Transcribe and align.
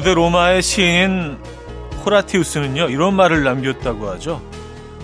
고대 0.00 0.14
로마의 0.14 0.62
시인인 0.62 1.36
호라티우스는요, 2.06 2.88
이런 2.88 3.12
말을 3.12 3.44
남겼다고 3.44 4.08
하죠. 4.12 4.40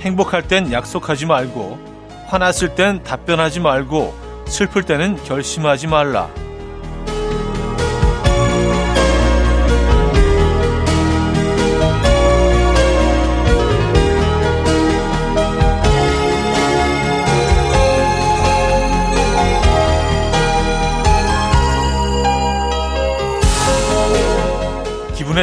행복할 0.00 0.48
땐 0.48 0.72
약속하지 0.72 1.26
말고, 1.26 1.78
화났을 2.28 2.74
땐 2.74 3.02
답변하지 3.02 3.60
말고, 3.60 4.14
슬플 4.46 4.84
때는 4.84 5.22
결심하지 5.24 5.86
말라. 5.86 6.30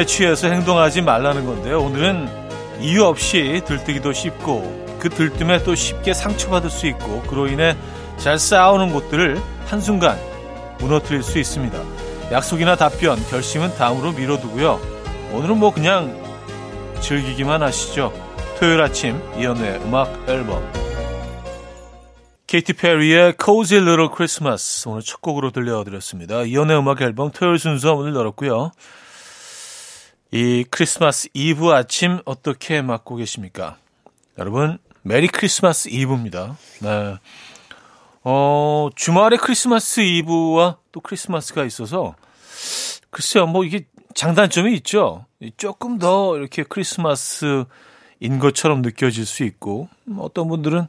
기분에 0.04 0.06
취해서 0.06 0.48
행동하지 0.48 1.02
말라는 1.02 1.46
건데요. 1.46 1.82
오늘은 1.82 2.28
이유 2.82 3.04
없이 3.04 3.62
들뜨기도 3.66 4.14
쉽고 4.14 4.98
그 5.00 5.10
들뜸에 5.10 5.64
또 5.64 5.76
쉽게 5.76 6.14
상처받을 6.14 6.70
수 6.70 6.88
있고 6.88 7.22
그로 7.24 7.48
인해 7.48 7.76
잘 8.18 8.38
싸우는 8.38 8.94
곳들을 8.94 9.42
한순간 9.66 10.18
무너뜨릴 10.80 11.24
수 11.24 11.40
있습니다. 11.40 11.78
약속이나 12.32 12.76
답변, 12.76 13.18
결심은 13.30 13.74
다음으로 13.76 14.12
미뤄두고요. 14.12 14.80
오늘은 15.34 15.58
뭐 15.58 15.74
그냥 15.74 16.22
즐기기만 17.02 17.64
하시죠. 17.64 18.14
토요일 18.60 18.82
아침 18.82 19.22
이연우의 19.38 19.82
음악 19.84 20.10
앨범 20.28 20.64
케이티 22.48 22.74
페리의 22.74 23.36
Cozy 23.44 23.82
Little 23.82 24.10
Christmas 24.16 24.88
오늘 24.88 25.02
첫 25.02 25.22
곡으로 25.22 25.52
들려드렸습니다. 25.52 26.44
이연우의 26.44 26.80
음악 26.80 27.02
앨범 27.02 27.32
토요일 27.32 27.58
순서 27.58 27.96
오늘 27.96 28.16
열었고요. 28.16 28.72
이 30.36 30.66
크리스마스 30.68 31.30
이브 31.36 31.74
아침 31.74 32.20
어떻게 32.26 32.82
맞고 32.82 33.18
계십니까? 33.18 33.78
여러분, 34.40 34.80
Merry 35.04 35.28
크리스마스 35.28 35.90
이브입니다. 35.90 36.58
네. 36.82 37.18
어, 38.24 38.90
주말에 38.96 39.38
크리스마스 39.38 40.00
이브와 40.00 40.78
또 40.92 41.02
크리스마스가 41.02 41.66
있어서, 41.66 42.16
글쎄요, 43.12 43.46
뭐 43.46 43.64
이게 43.64 43.86
장단점이 44.16 44.74
있죠. 44.78 45.28
조금 45.56 46.00
더 46.00 46.36
이렇게 46.36 46.64
크리스마스인 46.64 47.68
것처럼 48.40 48.82
느껴질 48.82 49.28
수 49.28 49.44
있고, 49.44 49.88
어떤 50.18 50.48
분들은 50.48 50.88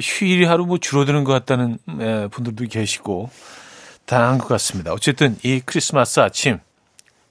휴일이 0.00 0.46
하루 0.46 0.64
뭐 0.64 0.78
줄어드는 0.78 1.24
것 1.24 1.34
같다는 1.34 1.76
예, 2.00 2.28
분들도 2.30 2.64
계시고, 2.64 3.28
다양한 4.06 4.38
것 4.38 4.48
같습니다. 4.48 4.94
어쨌든 4.94 5.36
이 5.42 5.60
크리스마스 5.60 6.20
아침, 6.20 6.60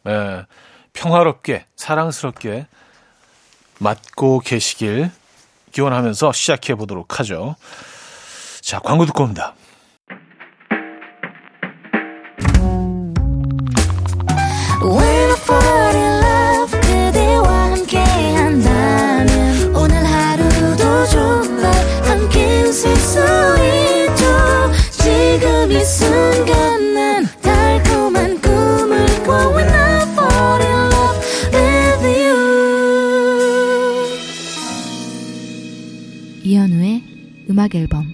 예, 0.08 0.46
평화롭게 0.94 1.66
사랑스럽게 1.76 2.68
맞고 3.80 4.40
계시길 4.40 5.12
기원하면서 5.72 6.34
시작해 6.34 6.76
보도록 6.76 7.20
하죠. 7.20 7.56
자, 8.62 8.80
광고 8.80 9.06
듣고 9.06 9.24
옵니다. 9.24 9.54
음악 37.70 37.76
앨범 37.76 38.12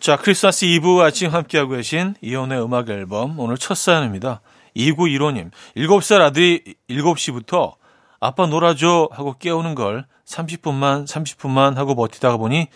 자, 0.00 0.16
크리스마스 0.16 0.64
이브 0.64 1.00
아침 1.02 1.30
함께하고 1.30 1.72
계신 1.72 2.14
이현우의 2.20 2.62
음악 2.62 2.88
앨범 2.88 3.38
오늘 3.38 3.56
첫 3.56 3.76
사연입니다. 3.76 4.40
2915님, 4.76 5.50
7살 5.76 6.20
아들이 6.20 6.76
7시부터 6.88 7.74
아빠 8.20 8.46
놀아줘 8.46 9.08
하고 9.12 9.36
깨우는 9.38 9.74
걸 9.74 10.06
30분만 10.24 11.06
30분만 11.06 11.74
하고 11.74 11.94
버티다가 11.94 12.36
보니 12.36 12.68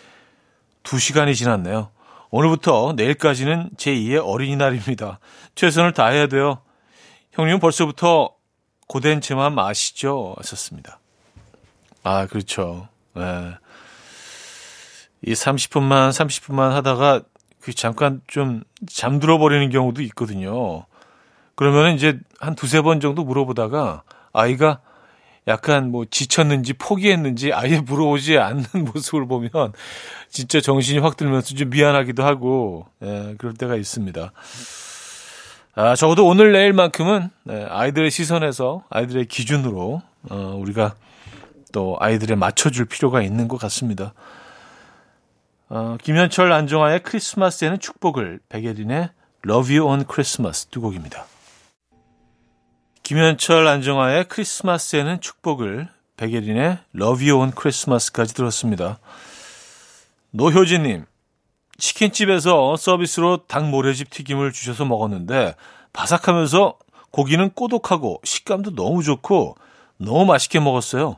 2시간이 0.83 1.35
지났네요. 1.35 1.91
오늘부터 2.29 2.93
내일까지는 2.95 3.71
제2의 3.77 4.21
어린이날입니다. 4.23 5.19
최선을 5.55 5.93
다해야 5.93 6.27
돼요. 6.27 6.61
형님은 7.31 7.59
벌써부터 7.59 8.35
고된 8.87 9.21
제 9.21 9.33
마음 9.33 9.57
아시죠? 9.59 10.35
하셨습니다. 10.37 10.99
아, 12.03 12.27
그렇죠. 12.27 12.89
네. 13.15 13.53
이 15.21 15.33
30분만, 15.33 16.09
30분만 16.09 16.71
하다가 16.71 17.21
그 17.61 17.73
잠깐 17.73 18.21
좀 18.27 18.63
잠들어 18.87 19.37
버리는 19.37 19.69
경우도 19.69 20.01
있거든요. 20.03 20.85
그러면 21.55 21.95
이제 21.95 22.19
한 22.39 22.55
두세 22.55 22.81
번 22.81 22.99
정도 22.99 23.23
물어보다가 23.23 24.03
아이가 24.33 24.81
약간 25.47 25.91
뭐 25.91 26.05
지쳤는지 26.09 26.73
포기했는지 26.73 27.53
아예 27.53 27.79
물어오지 27.81 28.37
않는 28.37 28.65
모습을 28.93 29.27
보면 29.27 29.73
진짜 30.29 30.59
정신이 30.59 30.99
확 30.99 31.15
들면서 31.15 31.55
좀 31.55 31.69
미안하기도 31.69 32.23
하고, 32.23 32.87
예, 33.03 33.35
그럴 33.37 33.53
때가 33.53 33.75
있습니다. 33.75 34.31
아, 35.75 35.95
적어도 35.95 36.27
오늘 36.27 36.51
내일만큼은 36.51 37.29
네, 37.45 37.65
아이들의 37.67 38.11
시선에서 38.11 38.83
아이들의 38.89 39.25
기준으로 39.25 40.01
어, 40.29 40.35
우리가 40.57 40.95
또 41.73 41.97
아이들에 41.99 42.35
맞춰줄 42.35 42.85
필요가 42.85 43.21
있는 43.21 43.49
것 43.49 43.57
같습니다. 43.57 44.13
어, 45.67 45.97
김현철 46.01 46.53
안정화의 46.53 47.03
크리스마스에는 47.03 47.79
축복을 47.79 48.39
백예린의 48.47 49.09
Love 49.45 49.77
You 49.77 49.91
on 49.91 50.05
Christmas 50.09 50.67
두 50.67 50.79
곡입니다. 50.79 51.25
김현철 53.01 53.67
안정화의 53.67 54.29
크리스마스에는 54.29 55.19
축복을 55.19 55.89
백예린의 56.15 56.77
Love 56.95 57.29
You 57.29 57.41
on 57.41 57.51
Christmas까지 57.51 58.33
들었습니다. 58.33 58.99
노효진님 60.31 61.05
치킨집에서 61.77 62.77
서비스로 62.77 63.45
닭 63.47 63.67
모래집 63.69 64.11
튀김을 64.11 64.51
주셔서 64.51 64.85
먹었는데 64.85 65.55
바삭하면서 65.91 66.77
고기는 67.11 67.49
꼬독하고 67.49 68.21
식감도 68.23 68.75
너무 68.75 69.03
좋고 69.03 69.55
너무 69.97 70.25
맛있게 70.25 70.59
먹었어요. 70.59 71.17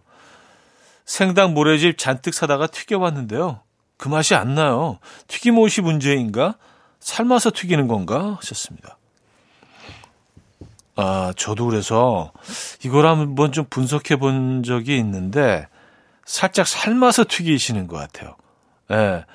생닭 1.06 1.54
모래집 1.54 1.98
잔뜩 1.98 2.34
사다가 2.34 2.68
튀겨봤는데요. 2.68 3.62
그 3.98 4.10
맛이 4.10 4.36
안 4.36 4.56
나요. 4.56 5.00
튀김옷이 5.28 5.84
문제인가? 5.84 6.56
삶아서 7.00 7.52
튀기는 7.54 7.88
건가? 7.88 8.38
하셨습니다. 8.40 8.98
아, 10.98 11.34
저도 11.38 11.66
그래서 11.66 12.32
이걸 12.84 13.06
한번 13.06 13.52
좀 13.52 13.66
분석해 13.70 14.16
본 14.16 14.64
적이 14.64 14.98
있는데 14.98 15.68
살짝 16.26 16.68
삶아서 16.68 17.26
튀기시는 17.28 17.88
것 17.88 17.98
같아요. 17.98 18.36
예. 18.92 18.96
네. 18.96 19.26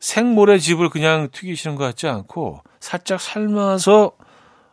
생모래집을 0.00 0.90
그냥 0.90 1.28
튀기시는 1.30 1.76
것 1.76 1.84
같지 1.84 2.08
않고 2.08 2.62
살짝 2.80 3.20
삶아서 3.20 4.12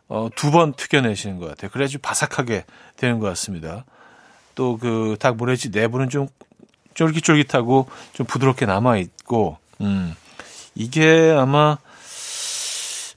어, 0.08 0.28
두 0.34 0.50
번 0.50 0.72
튀겨내시는 0.72 1.38
것 1.38 1.46
같아요. 1.46 1.70
그래야지 1.70 1.98
바삭하게 1.98 2.64
되는 2.96 3.20
것 3.20 3.26
같습니다. 3.28 3.84
또 4.60 4.76
그 4.76 5.16
닭 5.18 5.36
모래지 5.38 5.70
내부는 5.70 6.10
좀 6.10 6.28
쫄깃쫄깃하고 6.92 7.88
좀 8.12 8.26
부드럽게 8.26 8.66
남아 8.66 8.98
있고, 8.98 9.56
음, 9.80 10.14
이게 10.74 11.34
아마 11.34 11.78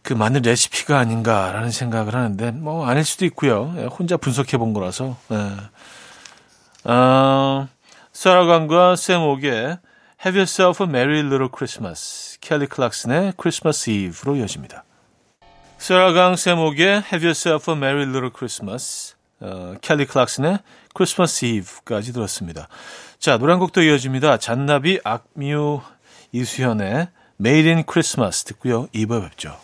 그 0.03 0.13
맞는 0.13 0.43
레시피가 0.43 0.97
아닌가라는 0.97 1.71
생각을 1.71 2.15
하는데, 2.15 2.51
뭐 2.51 2.87
아닐 2.87 3.03
수도 3.03 3.25
있고요. 3.25 3.73
예, 3.77 3.83
혼자 3.85 4.15
분석해 4.15 4.57
본 4.57 4.71
거라서. 4.73 5.17
예. 5.31 6.89
어, 6.89 7.67
사라강과 8.13 8.95
샘 8.95 9.21
옥의 9.21 9.79
Have 10.25 10.39
Yourself 10.39 10.81
a 10.81 10.87
Merry 10.89 11.19
Little 11.19 11.49
Christmas, 11.53 12.37
켈리 12.39 12.67
클락슨의 12.67 13.33
Christmas 13.37 13.89
Eve로 13.89 14.37
이어집니다. 14.37 14.85
사라강 15.77 16.37
샘 16.37 16.59
옥의 16.59 16.87
Have 16.87 17.19
Yourself 17.25 17.69
a 17.69 17.75
Merry 17.75 18.03
Little 18.03 18.31
Christmas, 18.33 19.15
어, 19.43 19.75
켈리 19.81 20.05
클락슨의 20.05 20.59
크리스마스 20.93 21.45
이브까지 21.45 22.13
들었습니다. 22.13 22.69
자, 23.19 23.37
노래 23.37 23.51
한 23.51 23.59
곡도 23.59 23.81
이어집니다. 23.81 24.37
잔나비, 24.37 24.99
악뮤, 25.03 25.81
이수현의 26.31 27.09
Made 27.39 27.71
in 27.71 27.83
Christmas 27.87 28.43
듣고요. 28.45 28.87
2부에 28.87 29.21
뵙죠. 29.23 29.57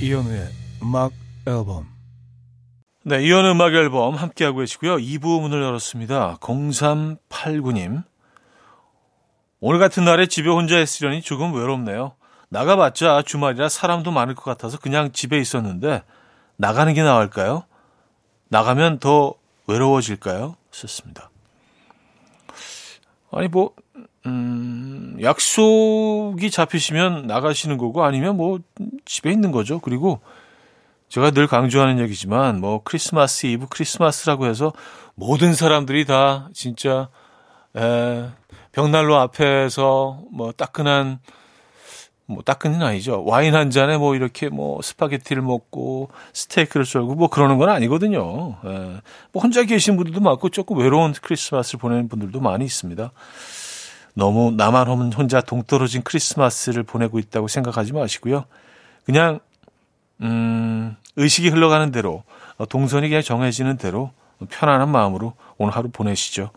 이현우의 0.00 0.48
음악 0.82 1.12
앨범 1.46 1.86
네, 3.04 3.22
이현우 3.22 3.50
음악 3.50 3.74
앨범 3.74 4.14
함께하고 4.14 4.60
계시고요. 4.60 4.96
2부 4.96 5.42
문을 5.42 5.62
열었습니다. 5.62 6.38
0389님. 6.40 8.02
오늘 9.60 9.78
같은 9.78 10.06
날에 10.06 10.26
집에 10.26 10.48
혼자 10.48 10.80
있으려니 10.80 11.20
조금 11.20 11.54
외롭네요. 11.54 12.16
나가봤자 12.48 13.22
주말이라 13.26 13.68
사람도 13.68 14.10
많을 14.10 14.34
것 14.34 14.44
같아서 14.44 14.78
그냥 14.78 15.12
집에 15.12 15.38
있었는데 15.38 16.02
나가는 16.56 16.94
게 16.94 17.02
나을까요? 17.02 17.64
나가면 18.48 19.00
더 19.00 19.34
외로워질까요? 19.66 20.56
썼습니다. 20.70 21.30
아니 23.32 23.48
뭐 23.48 23.74
음, 24.26 25.18
약속이 25.20 26.50
잡히시면 26.50 27.26
나가시는 27.26 27.76
거고 27.76 28.04
아니면 28.04 28.36
뭐 28.36 28.58
집에 29.04 29.30
있는 29.30 29.50
거죠. 29.50 29.78
그리고 29.80 30.20
제가 31.08 31.30
늘 31.30 31.46
강조하는 31.46 31.98
얘기지만 32.00 32.60
뭐 32.60 32.80
크리스마스 32.82 33.46
이브 33.46 33.66
크리스마스라고 33.68 34.46
해서 34.46 34.72
모든 35.14 35.54
사람들이 35.54 36.06
다 36.06 36.48
진짜 36.54 37.08
에, 37.76 38.28
벽난로 38.72 39.16
앞에서 39.16 40.22
뭐 40.32 40.52
따끈한 40.52 41.20
뭐 42.26 42.42
따끈은 42.42 42.82
아니죠. 42.82 43.22
와인 43.26 43.54
한 43.54 43.70
잔에 43.70 43.98
뭐 43.98 44.16
이렇게 44.16 44.48
뭐 44.48 44.80
스파게티를 44.80 45.42
먹고 45.42 46.08
스테이크를 46.32 46.86
썰고 46.86 47.14
뭐 47.14 47.28
그러는 47.28 47.58
건 47.58 47.68
아니거든요. 47.68 48.56
에, 48.64 49.00
뭐 49.32 49.42
혼자 49.42 49.62
계신 49.64 49.96
분들도 49.96 50.20
많고 50.20 50.48
조금 50.48 50.78
외로운 50.78 51.12
크리스마스를 51.12 51.78
보내는 51.78 52.08
분들도 52.08 52.40
많이 52.40 52.64
있습니다. 52.64 53.12
너무 54.14 54.52
나만 54.52 55.12
혼자 55.12 55.40
동떨어진 55.40 56.02
크리스마스를 56.02 56.84
보내고 56.84 57.18
있다고 57.18 57.48
생각하지 57.48 57.92
마시고요. 57.92 58.44
그냥 59.04 59.40
음, 60.20 60.96
의식이 61.16 61.48
흘러가는 61.48 61.90
대로 61.90 62.22
동선이 62.68 63.08
그냥 63.08 63.22
정해지는 63.22 63.76
대로 63.76 64.12
편안한 64.48 64.88
마음으로 64.88 65.34
오늘 65.58 65.74
하루 65.74 65.90
보내시죠. 65.90 66.50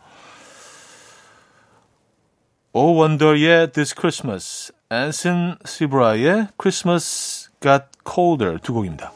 오 2.74 2.94
원더의 2.94 3.71
This 3.71 3.95
Christmas, 4.00 4.71
앤슨 4.92 5.56
시브라의 5.65 6.50
Christmas 6.62 7.50
Got 7.60 7.86
Colder 8.07 8.60
두 8.62 8.74
곡입니다. 8.74 9.12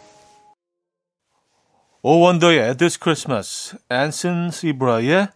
오 2.01 2.21
원더의 2.21 2.75
This 2.77 2.99
Christmas, 2.99 3.77
앤슨 3.91 4.49
시브라의 4.49 5.27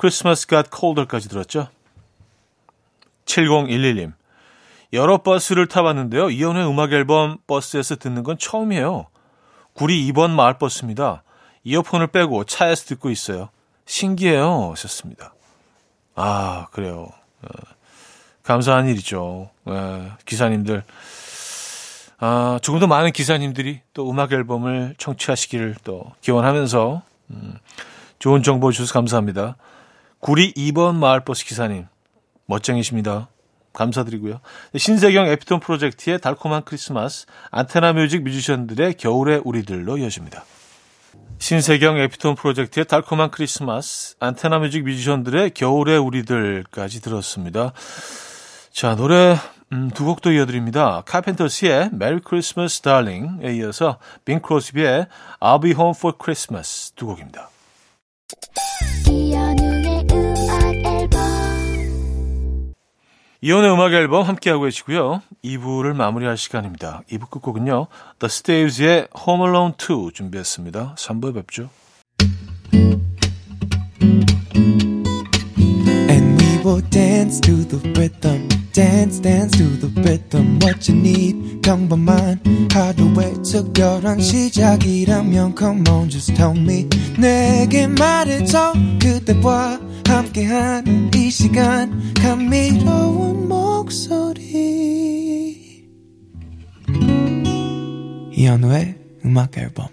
Christmas 0.00 0.48
Got 0.48 0.70
Colder까지 0.76 1.28
들었죠. 1.28 1.68
7011님. 3.30 4.12
여러 4.92 5.18
버스를 5.22 5.66
타봤는데요. 5.66 6.30
이연의 6.30 6.68
음악 6.68 6.92
앨범 6.92 7.38
버스에서 7.46 7.96
듣는 7.96 8.22
건 8.22 8.36
처음이에요. 8.38 9.06
구리 9.72 10.10
2번 10.10 10.30
마을버스입니다. 10.30 11.22
이어폰을 11.62 12.08
빼고 12.08 12.44
차에서 12.44 12.86
듣고 12.86 13.10
있어요. 13.10 13.50
신기해요. 13.86 14.70
하셨습니다. 14.72 15.34
아, 16.16 16.66
그래요. 16.72 17.08
어, 17.42 17.48
감사한 18.42 18.88
일이죠. 18.88 19.50
어, 19.64 20.16
기사님들. 20.26 20.82
아, 22.18 22.58
조금 22.62 22.80
더 22.80 22.86
많은 22.86 23.12
기사님들이 23.12 23.80
또 23.94 24.10
음악 24.10 24.32
앨범을 24.32 24.96
청취하시기를 24.98 25.76
또 25.84 26.12
기원하면서 26.20 27.02
음, 27.30 27.54
좋은 28.18 28.42
정보 28.42 28.72
주셔서 28.72 28.92
감사합니다. 28.92 29.56
구리 30.18 30.52
2번 30.52 30.96
마을버스 30.96 31.46
기사님. 31.46 31.86
멋쟁이십니다. 32.50 33.28
감사드리고요. 33.72 34.40
신세경 34.76 35.28
에피톤 35.28 35.60
프로젝트의 35.60 36.20
달콤한 36.20 36.64
크리스마스, 36.64 37.26
안테나 37.50 37.92
뮤직 37.92 38.22
뮤지션들의 38.22 38.94
겨울의 38.94 39.42
우리들로 39.44 39.98
이어집니다. 39.98 40.44
신세경 41.38 41.96
에피톤 41.98 42.34
프로젝트의 42.34 42.84
달콤한 42.84 43.30
크리스마스, 43.30 44.16
안테나 44.18 44.58
뮤직 44.58 44.82
뮤지션들의 44.82 45.50
겨울의 45.50 45.98
우리들까지 45.98 47.00
들었습니다. 47.00 47.72
자, 48.72 48.96
노래 48.96 49.36
음, 49.72 49.88
두 49.94 50.04
곡도 50.04 50.32
이어드립니다. 50.32 51.02
카펜터스의 51.06 51.90
Merry 51.94 52.20
Christmas 52.28 52.80
Darling에 52.80 53.54
이어서 53.54 53.98
빈 54.24 54.42
크로스비의 54.42 55.06
I'll 55.40 55.62
Be 55.62 55.70
Home 55.70 55.94
for 55.96 56.16
Christmas 56.20 56.90
두 56.96 57.06
곡입니다. 57.06 57.50
이혼의 63.42 63.72
음악 63.72 63.92
앨범 63.94 64.26
함께하고 64.26 64.64
계시고요. 64.64 65.22
2부를 65.44 65.94
마무리할 65.94 66.36
시간입니다. 66.36 67.02
2부 67.10 67.30
끝곡은요. 67.30 67.86
The 68.18 68.28
Staves의 68.28 69.08
Home 69.26 69.46
Alone 69.46 69.72
2 69.78 70.12
준비했습니다. 70.12 70.94
3부에 70.96 71.34
뵙죠. 71.34 71.70
Will 76.62 76.82
dance 76.90 77.40
to 77.40 77.66
the 77.66 77.80
rhythm. 77.94 78.46
dance 78.72 79.18
dance 79.18 79.56
to 79.56 79.66
the 79.80 79.88
rhythm 80.02 80.58
what 80.62 80.88
you 80.88 80.98
need 81.00 81.60
평범한 81.62 82.40
하루의 82.72 83.42
특별한 83.42 84.20
시작이라면 84.20 85.54
come 85.58 85.82
on 85.88 86.08
just 86.08 86.34
tell 86.34 86.56
me 86.56 86.86
내게 87.18 87.86
말해줘 87.86 88.74
그대와 89.00 89.89
함께한 90.10 91.10
이 91.14 91.30
시간 91.30 92.12
감미로운 92.14 93.48
목소리 93.48 94.60
이현우의 98.32 98.96
음악 99.24 99.56
앨범 99.56 99.86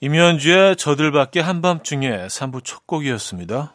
임현주의 0.00 0.76
저들밖에 0.76 1.40
한밤중에 1.40 2.26
3부 2.26 2.64
첫 2.64 2.86
곡이었습니다. 2.86 3.74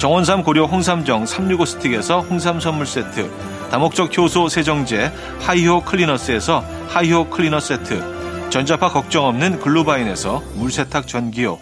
정원삼 0.00 0.44
고려 0.44 0.64
홍삼정 0.64 1.26
365 1.26 1.66
스틱에서 1.66 2.20
홍삼 2.20 2.58
선물 2.58 2.86
세트, 2.86 3.30
다목적 3.70 4.16
효소 4.16 4.48
세정제 4.48 5.12
하이호 5.40 5.82
클리너스에서 5.82 6.64
하이호 6.88 7.28
클리너 7.28 7.60
세트, 7.60 8.48
전자파 8.48 8.88
걱정 8.88 9.26
없는 9.26 9.60
글루바인에서 9.60 10.42
물세탁 10.54 11.06
전기요, 11.06 11.58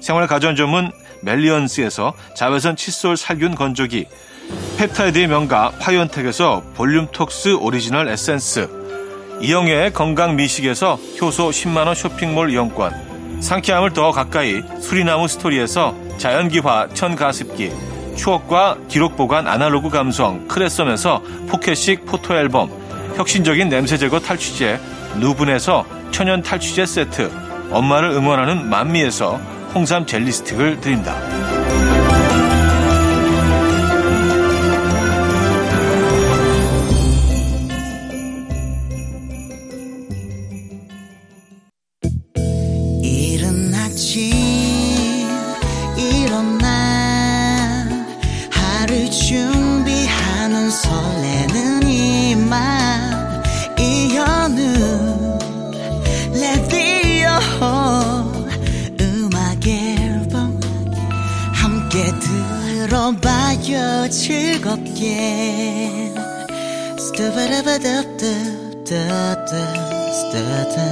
생활 0.00 0.26
가전 0.26 0.56
전문 0.56 0.90
멜리언스에서 1.20 2.14
자외선 2.34 2.76
칫솔 2.76 3.18
살균 3.18 3.54
건조기, 3.54 4.06
펩타이드의 4.78 5.26
명가 5.26 5.72
파이언텍에서 5.78 6.62
볼륨톡스 6.74 7.56
오리지널 7.56 8.08
에센스, 8.08 8.70
이영애의 9.42 9.92
건강 9.92 10.34
미식에서 10.36 10.98
효소 11.20 11.50
10만원 11.50 11.94
쇼핑몰 11.94 12.52
이용권, 12.52 13.40
상쾌함을 13.42 13.92
더 13.92 14.12
가까이 14.12 14.62
수리나무 14.80 15.28
스토리에서 15.28 15.94
자연기화 16.18 16.88
천가습기 16.94 17.72
추억과 18.16 18.76
기록 18.88 19.16
보관 19.16 19.46
아날로그 19.46 19.88
감성 19.88 20.46
크레썸에서 20.48 21.22
포켓식 21.48 22.06
포토앨범 22.06 22.70
혁신적인 23.16 23.68
냄새 23.68 23.96
제거 23.96 24.20
탈취제 24.20 24.78
누분에서 25.16 25.84
천연 26.10 26.42
탈취제 26.42 26.86
세트 26.86 27.30
엄마를 27.70 28.10
응원하는 28.10 28.68
만미에서 28.68 29.40
홍삼 29.74 30.06
젤리 30.06 30.30
스틱을 30.30 30.80
드립니다. 30.80 31.16
들어봐요 63.62 64.10
즐겁게 64.10 66.12
스타바라바답답답답 66.98 69.48
스타다 70.12 70.82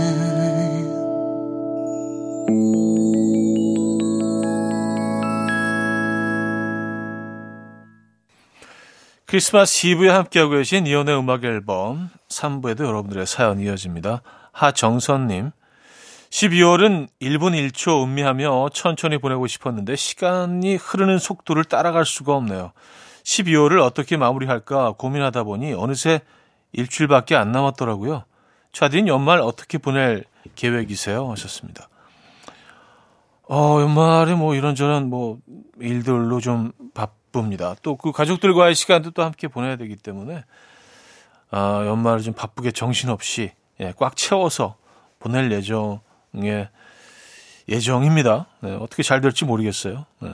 크리스마스 9.27 9.87
이브에 9.87 10.09
함께하고 10.09 10.53
계신 10.53 10.87
이혼의 10.87 11.19
음악 11.19 11.45
앨범 11.45 12.09
3부에도 12.29 12.85
여러분들의 12.85 13.27
사연 13.27 13.61
이어집니다. 13.61 14.23
하정선님 14.53 15.51
12월은 16.31 17.09
1분 17.21 17.71
1초 17.71 18.05
음미하며 18.05 18.71
천천히 18.73 19.19
보내고 19.19 19.47
싶었는데 19.47 19.97
시간이 19.97 20.77
흐르는 20.77 21.19
속도를 21.19 21.65
따라갈 21.65 22.07
수가 22.07 22.35
없네요. 22.35 22.73
12월을 23.25 23.81
어떻게 23.83 24.17
마무리할까 24.17 24.93
고민하다 24.93 25.43
보니 25.43 25.75
어느새 25.75 26.21
일주일밖에 26.73 27.35
안 27.35 27.53
남았더라고요. 27.53 28.25
차디는 28.73 29.09
연말 29.09 29.41
어떻게 29.41 29.79
보낼 29.79 30.25
계획이세요? 30.55 31.31
하셨습니다. 31.33 31.89
어, 33.49 33.81
연말에 33.81 34.35
뭐 34.35 34.55
이런저런 34.55 35.11
뭐 35.11 35.39
일들로 35.81 36.41
좀 36.41 36.71
바쁩니다. 36.95 37.75
또 37.83 37.97
그 37.97 38.13
가족들과의 38.13 38.77
시간도 38.77 39.11
또 39.11 39.25
함께 39.25 39.49
보내야 39.49 39.75
되기 39.75 39.97
때문에 39.97 40.45
아, 41.51 41.83
연말을 41.85 42.23
좀 42.23 42.33
바쁘게 42.35 42.71
정신없이 42.71 43.51
예, 43.81 43.93
꽉 43.97 44.15
채워서 44.15 44.77
보낼 45.19 45.51
예정 45.51 46.01
의 46.35 46.69
예정입니다. 47.69 48.47
네, 48.61 48.73
어떻게 48.75 49.03
잘 49.03 49.21
될지 49.21 49.45
모르겠어요. 49.45 50.07
네. 50.21 50.31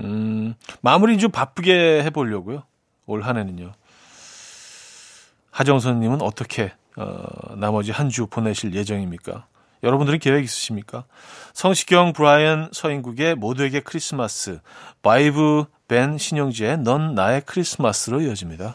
음, 0.00 0.54
마무리 0.80 1.18
좀 1.18 1.30
바쁘게 1.30 2.02
해보려고요. 2.04 2.62
올 3.06 3.22
한 3.22 3.36
해는요. 3.36 3.72
하정선님은 5.50 6.22
어떻게 6.22 6.72
어, 6.96 7.54
나머지 7.56 7.90
한 7.92 8.08
주 8.10 8.26
보내실 8.26 8.74
예정입니까? 8.74 9.46
여러분들은 9.82 10.18
계획 10.18 10.42
있으십니까? 10.44 11.04
성시경, 11.52 12.12
브라이언, 12.12 12.70
서인국의 12.72 13.34
모두에게 13.36 13.80
크리스마스, 13.80 14.60
바이브, 15.02 15.66
벤, 15.88 16.18
신용재의 16.18 16.78
넌 16.78 17.14
나의 17.14 17.42
크리스마스로 17.46 18.20
이어집니다. 18.22 18.74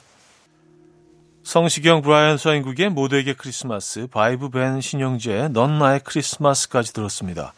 성시경, 1.43 2.01
브라이언, 2.03 2.37
서인국의 2.37 2.89
모두에게 2.89 3.33
크리스마스, 3.33 4.07
바이브, 4.07 4.49
벤, 4.49 4.79
신용재의 4.79 5.49
넌 5.51 5.79
나의 5.79 6.01
크리스마스까지 6.03 6.93
들었습니다. 6.93 7.53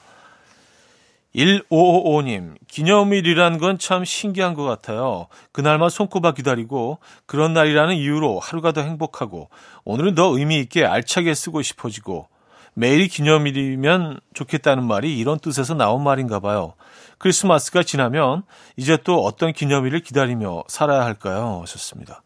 1555님, 1.35 2.55
기념일이란 2.67 3.57
건 3.57 3.77
참 3.77 4.05
신기한 4.05 4.53
것 4.53 4.63
같아요. 4.63 5.27
그날만 5.51 5.89
손꼽아 5.89 6.33
기다리고, 6.33 6.99
그런 7.25 7.53
날이라는 7.53 7.95
이유로 7.95 8.39
하루가 8.39 8.71
더 8.71 8.81
행복하고, 8.81 9.49
오늘은 9.83 10.15
더 10.15 10.37
의미 10.37 10.59
있게 10.59 10.85
알차게 10.85 11.33
쓰고 11.33 11.61
싶어지고, 11.61 12.27
매일이 12.75 13.07
기념일이면 13.07 14.19
좋겠다는 14.33 14.83
말이 14.85 15.17
이런 15.17 15.39
뜻에서 15.39 15.73
나온 15.73 16.03
말인가 16.03 16.39
봐요. 16.39 16.73
크리스마스가 17.17 17.83
지나면 17.83 18.43
이제 18.77 18.97
또 19.03 19.23
어떤 19.23 19.53
기념일을 19.53 19.99
기다리며 19.99 20.63
살아야 20.67 21.03
할까요? 21.03 21.59
하셨습니다. 21.63 22.21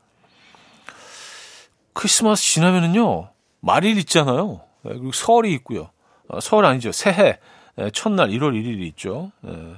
크리스마스 1.97 2.43
지나면은요, 2.43 3.31
말일 3.59 3.97
있잖아요. 3.97 4.61
그리고 4.83 5.11
설이 5.11 5.51
있고요. 5.53 5.89
어, 6.27 6.39
설 6.39 6.63
아니죠. 6.63 6.91
새해. 6.91 7.39
예, 7.79 7.89
첫날 7.89 8.29
1월 8.29 8.53
1일이 8.53 8.81
있죠. 8.89 9.31
예. 9.47 9.73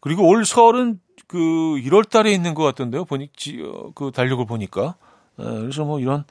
그리고 0.00 0.26
올 0.26 0.46
설은 0.46 0.98
그 1.26 1.36
1월 1.36 2.08
달에 2.08 2.32
있는 2.32 2.54
것 2.54 2.62
같던데요. 2.62 3.04
보니, 3.04 3.28
어, 3.66 3.90
그 3.94 4.10
달력을 4.14 4.44
보니까. 4.46 4.94
예, 5.40 5.44
그래서 5.44 5.84
뭐 5.84 6.00
이런 6.00 6.24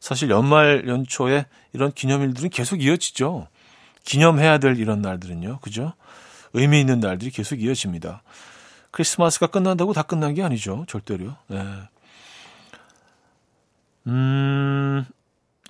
사실 0.00 0.30
연말 0.30 0.88
연초에 0.88 1.44
이런 1.74 1.92
기념일들은 1.92 2.48
계속 2.48 2.82
이어지죠. 2.82 3.48
기념해야 4.04 4.56
될 4.56 4.78
이런 4.78 5.02
날들은요. 5.02 5.58
그죠? 5.60 5.92
의미 6.54 6.80
있는 6.80 6.98
날들이 6.98 7.30
계속 7.30 7.60
이어집니다. 7.60 8.22
크리스마스가 8.90 9.48
끝난다고 9.48 9.92
다 9.92 10.02
끝난 10.02 10.32
게 10.32 10.42
아니죠. 10.42 10.86
절대로. 10.88 11.34
네. 11.48 11.62
음, 14.06 15.04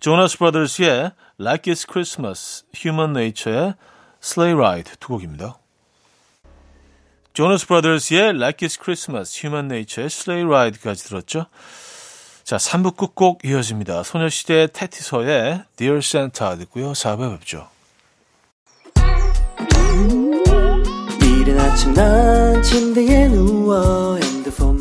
조나스 0.00 0.38
브라더스의 0.38 1.12
Like 1.40 1.72
It's 1.72 1.90
Christmas, 1.90 2.64
Human 2.74 3.16
Nature의 3.16 3.74
Sleigh 4.22 4.58
Ride 4.58 4.92
두 4.98 5.08
곡입니다. 5.08 5.58
조나스 7.34 7.66
브라더스의 7.66 8.34
Like 8.34 8.66
It's 8.66 8.80
Christmas, 8.82 9.38
Human 9.44 9.66
Nature의 9.66 10.06
Sleigh 10.06 10.46
Ride까지 10.46 11.04
들었죠. 11.04 11.46
자, 12.44 12.56
3부 12.56 12.96
끝곡 12.96 13.44
이어집니다. 13.44 14.02
소녀시대 14.02 14.68
테티서의 14.72 15.64
Dear 15.76 15.98
Santa 15.98 16.58
듣고요. 16.58 16.92
4부에 16.92 17.38
뵙죠. 17.38 17.68
이른 21.22 21.58
아침 21.58 21.94
난 21.94 22.62
침대에 22.62 23.28
누워 23.28 24.18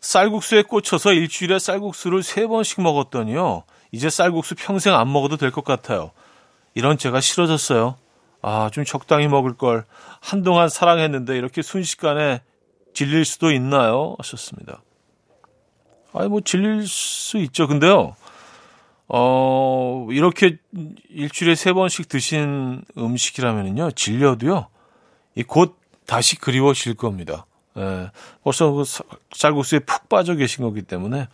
쌀국수에 0.00 0.62
꽂혀서 0.62 1.12
일주일에 1.12 1.58
쌀국수를 1.58 2.20
3번씩 2.20 2.82
먹었더니요. 2.82 3.64
이제 3.92 4.08
쌀국수 4.10 4.54
평생 4.56 4.94
안 4.94 5.12
먹어도 5.12 5.36
될 5.36 5.50
것 5.50 5.64
같아요. 5.64 6.12
이런 6.74 6.96
제가 6.96 7.20
싫어졌어요. 7.20 7.96
아, 8.42 8.70
좀 8.72 8.84
적당히 8.84 9.28
먹을 9.28 9.54
걸. 9.56 9.84
한동안 10.20 10.68
사랑했는데 10.68 11.36
이렇게 11.36 11.60
순식간에 11.62 12.40
질릴 12.94 13.24
수도 13.24 13.50
있나요? 13.52 14.16
하셨습니다. 14.18 14.82
아니, 16.12 16.28
뭐, 16.28 16.40
질릴 16.40 16.86
수 16.86 17.36
있죠. 17.38 17.66
근데요. 17.68 18.16
어, 19.08 20.06
이렇게 20.10 20.58
일주일에 21.10 21.54
세 21.54 21.72
번씩 21.72 22.08
드신 22.08 22.82
음식이라면요, 22.96 23.90
질려도요, 23.92 24.68
이 25.36 25.42
곧 25.44 25.76
다시 26.06 26.36
그리워질 26.36 26.94
겁니다. 26.94 27.46
예, 27.80 28.10
벌써 28.44 28.70
그 28.70 28.84
쌀국수에 29.32 29.80
푹 29.80 30.08
빠져 30.08 30.34
계신 30.34 30.64
거기 30.64 30.82
때문에, 30.82 31.28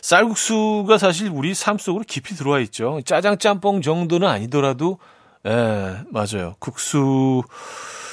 쌀국수가 0.00 0.98
사실 0.98 1.28
우리 1.28 1.54
삶 1.54 1.78
속으로 1.78 2.04
깊이 2.06 2.34
들어와 2.34 2.60
있죠. 2.60 3.00
짜장 3.04 3.38
짬뽕 3.38 3.82
정도는 3.82 4.28
아니더라도, 4.28 4.98
예, 5.46 5.98
맞아요. 6.10 6.54
국수, 6.58 7.42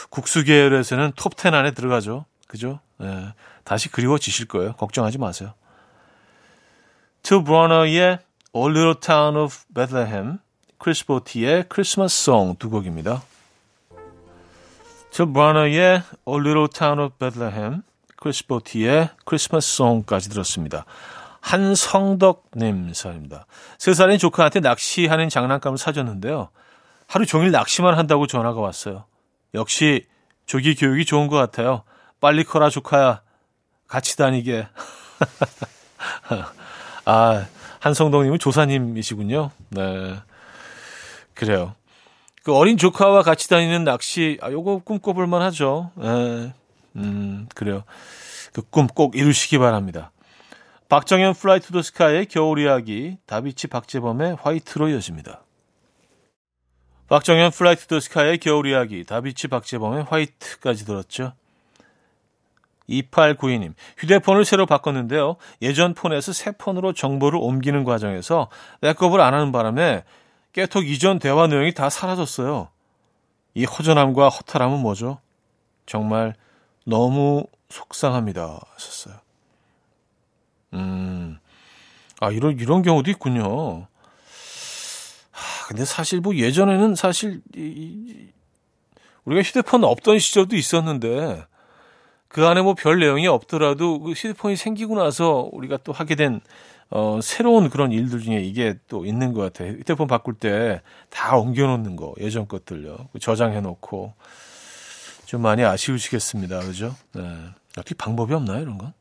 국수 0.09 0.43
계열에서는 0.43 1.11
톱10 1.11 1.53
안에 1.53 1.71
들어가죠. 1.71 2.25
그죠? 2.47 2.79
예, 3.01 3.33
다시 3.63 3.89
그리워지실 3.89 4.47
거예요. 4.47 4.73
걱정하지 4.73 5.19
마세요. 5.19 5.53
틸 7.21 7.43
브뢰너의 7.43 8.19
A 8.55 8.63
Little 8.63 8.95
Town 8.99 9.35
of 9.37 9.57
Bethlehem, 9.73 10.39
크리스 10.79 11.05
보티의 11.05 11.65
Christmas 11.71 12.23
Song 12.23 12.57
두 12.57 12.69
곡입니다. 12.69 13.21
틸 15.11 15.25
브뢰너의 15.25 15.73
A 15.77 16.03
Little 16.27 16.67
Town 16.67 16.99
of 16.99 17.15
Bethlehem, 17.17 17.81
크리스 18.15 18.45
보티의 18.47 19.09
Christmas 19.27 19.67
Song까지 19.75 20.29
들었습니다. 20.29 20.85
한성덕님 21.41 22.93
사연입니다. 22.93 23.45
세 23.77 23.93
살인 23.93 24.17
조카한테 24.17 24.59
낚시하는 24.59 25.29
장난감을 25.29 25.77
사줬는데요. 25.77 26.49
하루 27.07 27.25
종일 27.25 27.51
낚시만 27.51 27.97
한다고 27.97 28.27
전화가 28.27 28.59
왔어요. 28.59 29.05
역시 29.53 30.05
조기 30.45 30.75
교육이 30.75 31.05
좋은 31.05 31.27
것 31.27 31.37
같아요. 31.37 31.83
빨리 32.19 32.43
커라 32.43 32.69
조카야. 32.69 33.21
같이 33.87 34.17
다니게. 34.17 34.67
아, 37.05 37.45
한성덕님은 37.79 38.37
조사님이시군요. 38.39 39.51
네. 39.69 40.15
그래요. 41.33 41.73
그 42.49 42.55
어린 42.55 42.77
조카와 42.77 43.21
같이 43.21 43.47
다니는 43.47 43.83
낚시, 43.83 44.39
아, 44.41 44.51
요거 44.51 44.79
꿈꿔볼만 44.83 45.39
하죠. 45.43 45.91
네. 45.93 46.51
음, 46.95 47.47
그래요. 47.53 47.83
그 48.53 48.63
꿈 48.63 48.87
꼭 48.87 49.15
이루시기 49.15 49.59
바랍니다. 49.59 50.09
박정현 50.89 51.35
플라이 51.35 51.59
투 51.59 51.71
더 51.71 51.83
스카이의 51.83 52.25
겨울 52.25 52.57
이야기, 52.57 53.17
다비치 53.27 53.67
박재범의 53.67 54.37
White로 54.41 54.89
이어집니다. 54.89 55.43
박정현 57.07 57.51
플라이 57.51 57.75
투 57.75 57.85
더 57.87 57.99
스카이의 57.99 58.39
겨울 58.39 58.65
이야기, 58.65 59.03
다비치 59.03 59.47
박재범의 59.47 60.05
White까지 60.09 60.85
들었죠. 60.85 61.33
2892님, 62.89 63.75
휴대폰을 63.99 64.43
새로 64.43 64.65
바꿨는데요. 64.65 65.35
예전 65.61 65.93
폰에서 65.93 66.33
새 66.33 66.49
폰으로 66.53 66.93
정보를 66.93 67.37
옮기는 67.39 67.83
과정에서 67.83 68.49
백업을 68.81 69.21
안 69.21 69.35
하는 69.35 69.51
바람에 69.51 70.03
깨톡 70.53 70.87
이전 70.87 71.19
대화 71.19 71.47
내용이 71.47 71.73
다 71.73 71.89
사라졌어요. 71.89 72.69
이 73.53 73.65
허전함과 73.65 74.29
허탈함은 74.29 74.79
뭐죠? 74.79 75.19
정말 75.85 76.35
너무 76.85 77.45
속상합니다. 77.69 78.59
하셨어요. 78.75 79.15
음, 80.73 81.37
아, 82.19 82.31
이런, 82.31 82.59
이런 82.59 82.81
경우도 82.81 83.09
있군요. 83.11 83.87
하, 85.31 85.67
근데 85.67 85.85
사실 85.85 86.19
뭐 86.19 86.35
예전에는 86.35 86.95
사실, 86.95 87.41
이, 87.55 87.59
이, 87.59 88.29
우리가 89.25 89.41
휴대폰 89.43 89.83
없던 89.83 90.19
시절도 90.19 90.55
있었는데, 90.55 91.45
그 92.27 92.45
안에 92.45 92.61
뭐 92.61 92.75
별 92.75 92.99
내용이 92.99 93.27
없더라도 93.27 93.99
그 93.99 94.11
휴대폰이 94.11 94.55
생기고 94.55 94.95
나서 94.95 95.49
우리가 95.51 95.77
또 95.77 95.91
하게 95.91 96.15
된 96.15 96.41
어, 96.91 97.19
새로운 97.21 97.69
그런 97.69 97.91
일들 97.91 98.19
중에 98.21 98.41
이게 98.41 98.75
또 98.87 99.05
있는 99.05 99.33
것 99.33 99.41
같아요. 99.41 99.73
휴대폰 99.73 100.07
바꿀 100.07 100.33
때 100.35 100.81
다 101.09 101.37
옮겨놓는 101.37 101.95
거, 101.95 102.13
예전 102.19 102.47
것들요. 102.47 103.09
저장해놓고. 103.19 104.13
좀 105.25 105.41
많이 105.43 105.63
아쉬우시겠습니다. 105.63 106.59
그죠? 106.61 106.95
네. 107.13 107.21
어떻게 107.77 107.93
방법이 107.93 108.33
없나요, 108.33 108.61
이런 108.61 108.77
건? 108.79 108.93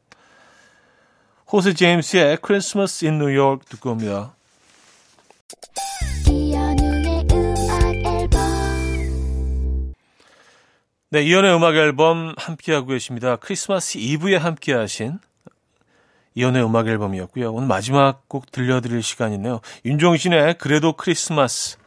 호스 1.50 1.72
제임스의 1.72 2.38
크리스마스 2.42 3.06
인 3.06 3.18
뉴욕 3.18 3.64
듣고 3.64 3.92
옵니다. 3.92 4.34
네, 11.10 11.22
이연의 11.22 11.56
음악 11.56 11.74
앨범 11.76 12.34
함께하고 12.36 12.88
계십니다. 12.88 13.36
크리스마스 13.36 13.96
이브에 13.96 14.36
함께하신 14.36 15.18
이연의 16.38 16.64
음악 16.64 16.86
앨범이었고요. 16.86 17.52
오늘 17.52 17.66
마지막 17.66 18.28
곡 18.28 18.52
들려드릴 18.52 19.02
시간이네요. 19.02 19.60
윤종신의 19.84 20.58
그래도 20.58 20.92
크리스마스. 20.92 21.78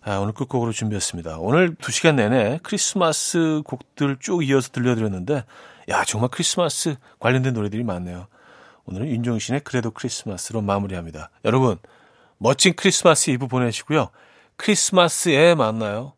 아, 0.00 0.16
오늘 0.16 0.32
끝곡으로 0.32 0.72
준비했습니다. 0.72 1.36
오늘 1.38 1.74
두 1.74 1.92
시간 1.92 2.16
내내 2.16 2.60
크리스마스 2.62 3.60
곡들 3.66 4.16
쭉 4.20 4.42
이어서 4.48 4.70
들려드렸는데, 4.70 5.44
야, 5.90 6.04
정말 6.04 6.30
크리스마스 6.30 6.96
관련된 7.18 7.52
노래들이 7.52 7.84
많네요. 7.84 8.28
오늘은 8.86 9.06
윤종신의 9.08 9.60
그래도 9.64 9.90
크리스마스로 9.90 10.62
마무리합니다. 10.62 11.28
여러분, 11.44 11.76
멋진 12.38 12.72
크리스마스 12.74 13.28
이브 13.28 13.48
보내시고요. 13.48 14.08
크리스마스에 14.56 15.54
만나요. 15.54 16.14